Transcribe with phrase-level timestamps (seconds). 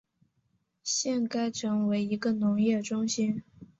[0.83, 3.43] 现该城为一个农业中心。